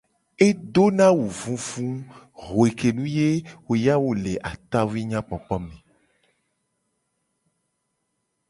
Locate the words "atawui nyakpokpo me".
4.51-5.75